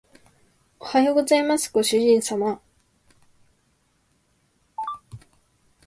[0.79, 2.59] おはようございますご主人様